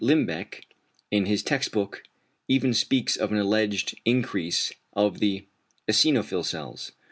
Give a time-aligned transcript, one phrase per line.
[0.03, 0.61] Limbeck
[1.11, 2.01] in his text book
[2.47, 5.45] even speaks of an "alleged" increase of the
[5.87, 6.91] eosinophil cells.